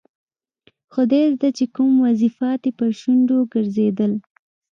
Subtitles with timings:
[0.93, 4.13] خدایزده چې کوم وظیفات یې پر شونډو ګرځېدل.